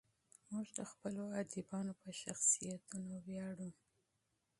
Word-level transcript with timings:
موږ 0.51 0.67
د 0.77 0.79
خپلو 0.91 1.23
ادیبانو 1.41 1.93
په 2.01 2.09
شخصیتونو 2.21 3.13
ویاړو. 3.25 3.69